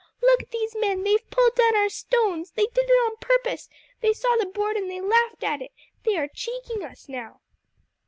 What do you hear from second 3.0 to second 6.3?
on purpose! They saw the board and they laughed at it. They are